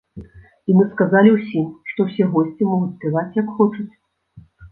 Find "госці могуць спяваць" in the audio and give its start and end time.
2.33-3.37